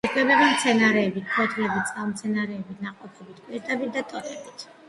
[0.07, 4.69] იკვებება მცენარეებით: ფოთლებით, წყალმცენარეებით, ნაყოფებით, კვირტებით და ტოტებით.